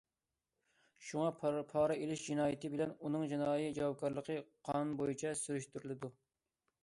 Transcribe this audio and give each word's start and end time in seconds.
شۇڭا، 1.07 1.27
پارا 1.73 1.97
ئېلىش 2.05 2.23
جىنايىتى 2.29 2.71
بىلەن 2.75 2.95
ئۇنىڭ 3.05 3.27
جىنايى 3.33 3.69
جاۋابكارلىقى 3.79 4.39
قانۇن 4.69 4.95
بويىچە 5.03 5.35
سۈرۈشتۈرۈلىدۇ. 5.45 6.11